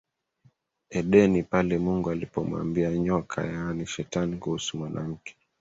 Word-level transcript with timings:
Edeni 0.89 1.43
pale 1.43 1.77
Mungu 1.77 2.09
alipomwambia 2.11 2.97
nyoka 2.97 3.45
yaani 3.45 3.85
shetani 3.87 4.37
kuhusu 4.37 4.77
mwanamke 4.77 5.35